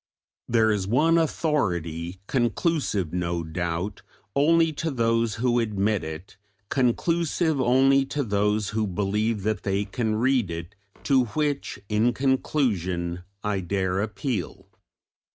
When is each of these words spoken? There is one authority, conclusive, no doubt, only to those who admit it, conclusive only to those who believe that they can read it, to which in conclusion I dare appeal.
There 0.47 0.71
is 0.71 0.87
one 0.87 1.19
authority, 1.19 2.21
conclusive, 2.25 3.13
no 3.13 3.43
doubt, 3.43 4.01
only 4.35 4.73
to 4.73 4.89
those 4.89 5.35
who 5.35 5.59
admit 5.59 6.03
it, 6.03 6.37
conclusive 6.69 7.61
only 7.61 8.05
to 8.05 8.23
those 8.23 8.69
who 8.69 8.87
believe 8.87 9.43
that 9.43 9.61
they 9.61 9.85
can 9.85 10.15
read 10.15 10.49
it, 10.49 10.73
to 11.03 11.25
which 11.37 11.77
in 11.87 12.13
conclusion 12.13 13.21
I 13.43 13.59
dare 13.59 14.01
appeal. 14.01 14.65